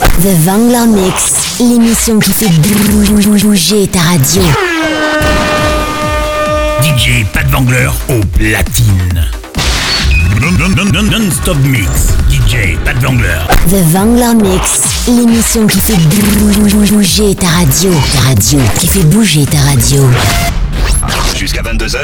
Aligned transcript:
The 0.00 0.34
Vangler 0.44 0.86
Mix, 0.86 1.58
l'émission 1.60 2.18
qui 2.18 2.32
fait 2.32 2.48
bouger 2.48 3.86
ta 3.86 4.00
radio. 4.00 4.42
DJ 6.82 7.24
Pat 7.34 7.46
Vangler 7.50 7.90
au 8.08 8.20
platine. 8.36 9.26
Non-stop 11.10 11.58
mix. 11.64 11.88
DJ 12.30 12.78
Pat 12.82 12.96
Vangler. 13.02 13.40
The 13.68 13.92
Vangler 13.92 14.34
Mix, 14.42 14.80
l'émission 15.06 15.66
qui 15.66 15.78
fait 15.80 15.98
bouger 15.98 17.34
ta 17.34 17.48
radio. 17.48 17.90
Ta 18.14 18.20
radio, 18.28 18.58
qui 18.78 18.86
fait 18.86 19.04
bouger 19.04 19.44
ta 19.44 19.58
radio. 19.58 20.08
Jusqu'à 21.38 21.60
22h. 21.60 21.98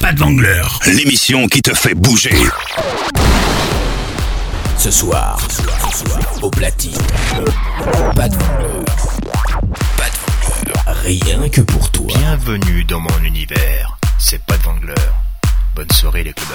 Pat 0.00 0.18
Vangler. 0.18 0.62
L'émission 0.86 1.46
qui 1.46 1.60
te 1.60 1.74
fait 1.74 1.94
bouger. 1.94 2.34
Ce 4.80 4.90
soir, 4.90 5.38
au 6.40 6.48
platine. 6.48 6.96
Pat 8.16 8.32
Vangler. 8.32 8.84
Pat 9.98 10.12
Vangler. 10.42 10.72
Rien 11.04 11.50
que 11.50 11.60
pour 11.60 11.90
toi. 11.90 12.06
Bienvenue 12.06 12.84
dans 12.84 13.00
mon 13.00 13.22
univers. 13.22 13.98
C'est 14.18 14.42
Pat 14.46 14.58
Vangler. 14.62 14.94
Bonne 15.74 15.90
soirée 15.92 16.24
les 16.24 16.32
clubs. 16.32 16.46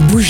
Bouger 0.00 0.21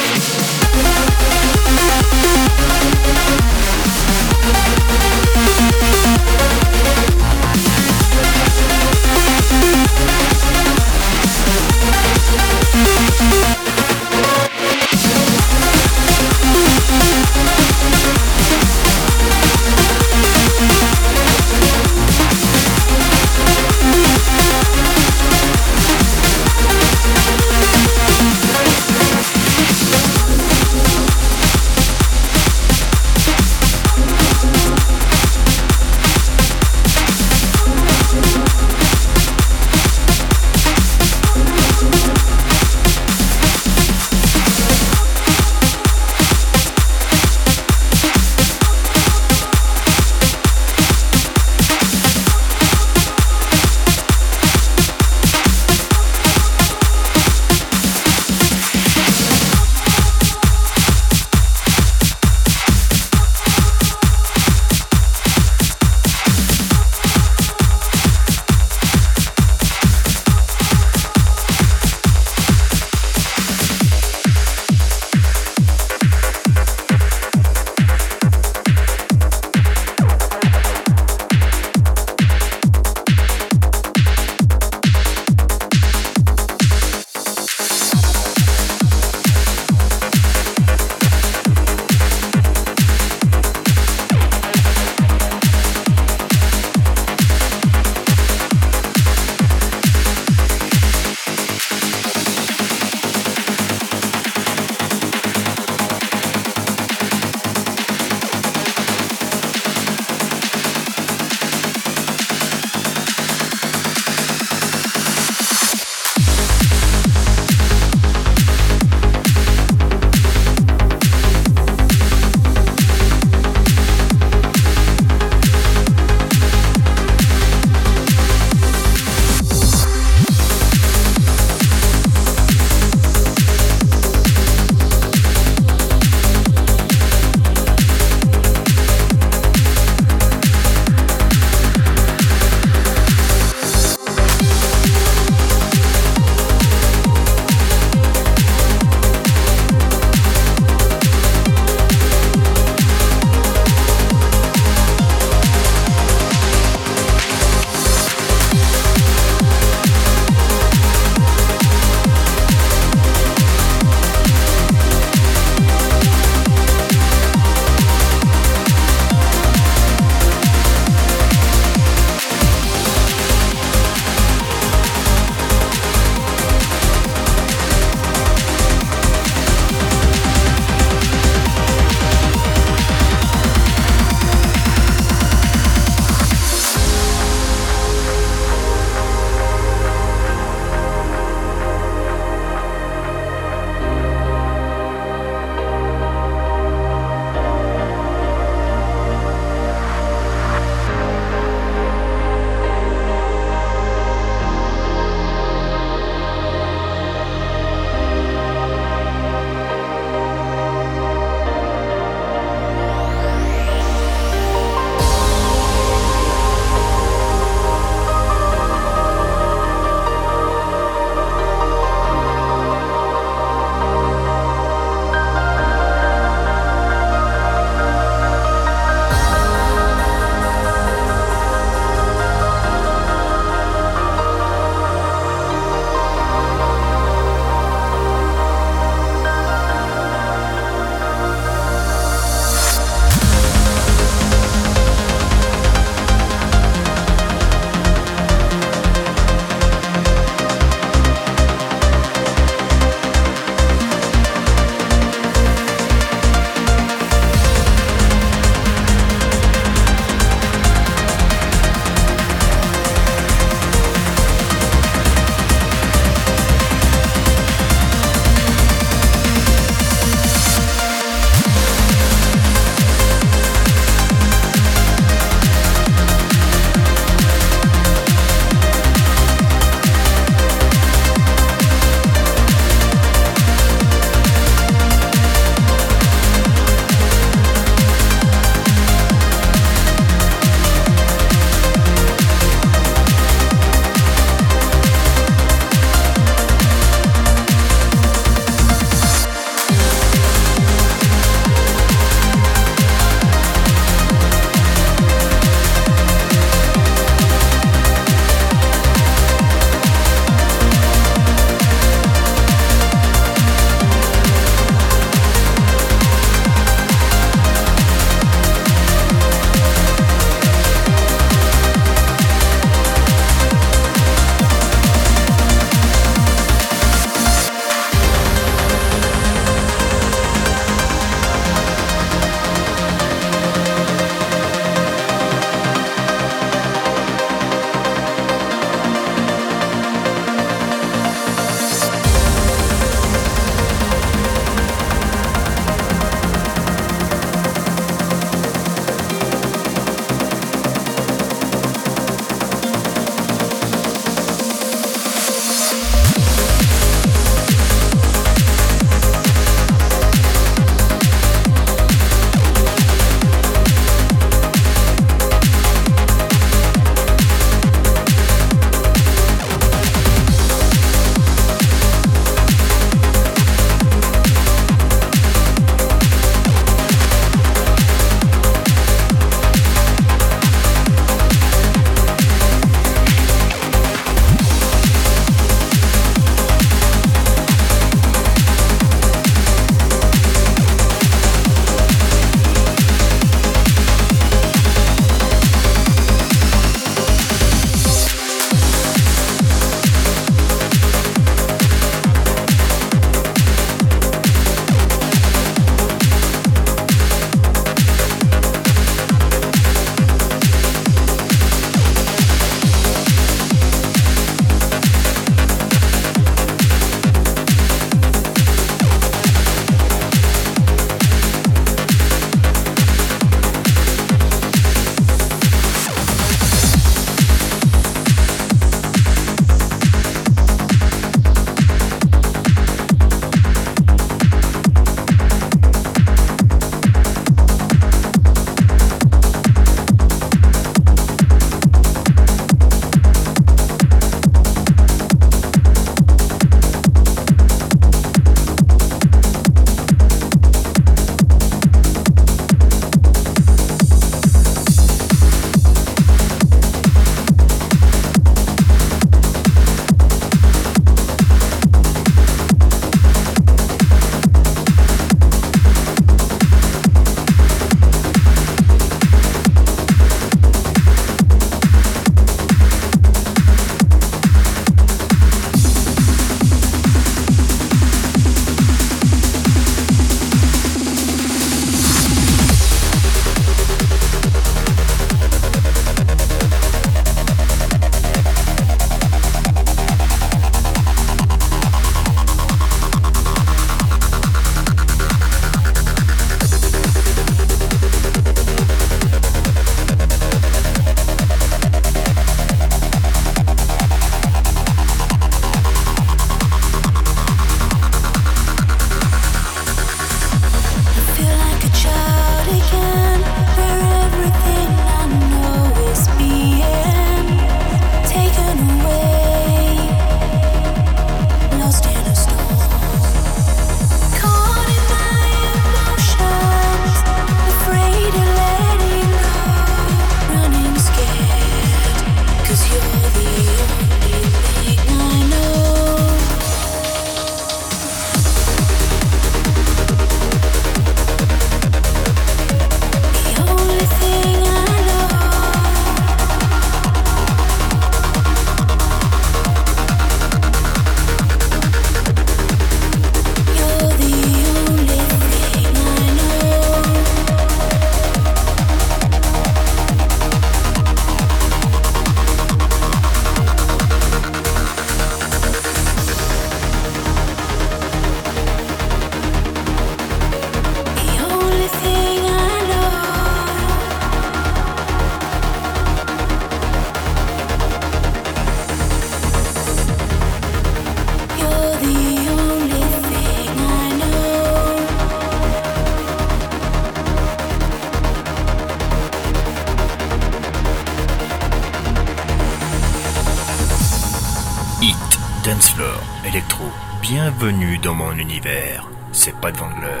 Bienvenue 597.44 597.76
dans 597.76 597.92
mon 597.92 598.12
univers. 598.12 598.88
C'est 599.12 599.34
pas 599.38 599.52
de 599.52 599.58
Vangler. 599.58 600.00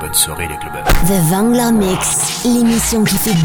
Bonne 0.00 0.12
soirée 0.12 0.48
les 0.48 0.56
clubs. 0.56 0.72
The 1.06 1.30
Vangler 1.30 1.70
Mix, 1.70 2.42
l'émission 2.44 3.04
qui 3.04 3.14
fait 3.16 3.36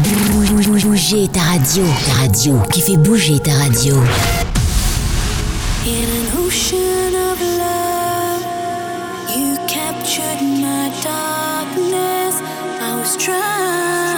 bouger 0.82 1.28
ta 1.28 1.38
radio. 1.38 1.84
Ta 2.06 2.12
radio, 2.22 2.58
qui 2.72 2.80
fait 2.80 2.96
bouger 2.96 3.38
ta 3.38 3.52
radio. 3.52 3.94
In 5.86 6.08
an 6.10 6.44
ocean 6.44 7.14
of 7.14 7.40
love, 7.56 8.42
you 9.36 9.56
captured 9.68 10.42
my 10.42 10.90
darkness. 11.04 12.42
I 12.82 12.96
was 12.98 13.16
drowning 13.16 14.09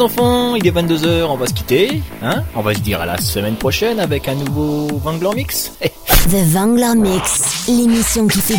les 0.00 0.04
enfants, 0.06 0.54
il 0.54 0.66
est 0.66 0.70
22h, 0.70 1.26
on 1.28 1.36
va 1.36 1.46
se 1.46 1.52
quitter. 1.52 2.00
Hein 2.22 2.42
on 2.54 2.62
va 2.62 2.72
se 2.72 2.80
dire 2.80 3.02
à 3.02 3.06
la 3.06 3.18
semaine 3.18 3.56
prochaine 3.56 4.00
avec 4.00 4.28
un 4.28 4.34
nouveau 4.34 4.88
Vangler 5.04 5.34
Mix. 5.34 5.72
The 6.30 6.52
Vangler 6.52 6.94
Mix, 6.96 7.66
l'émission 7.68 8.26
qui 8.26 8.38
fait 8.40 8.56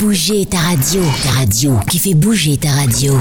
bouger 0.00 0.46
ta 0.46 0.58
radio. 0.58 1.02
Ta 1.22 1.30
radio, 1.38 1.76
qui 1.88 1.98
fait 1.98 2.14
bouger 2.14 2.56
ta 2.56 2.70
radio. 2.70 3.14